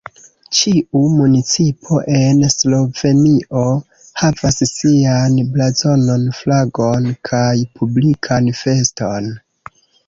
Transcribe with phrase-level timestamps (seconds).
[0.59, 3.63] Ĉiu municipo en Slovenio
[4.23, 7.47] havas sian blazonon, flagon kaj
[7.79, 9.33] publikan feston.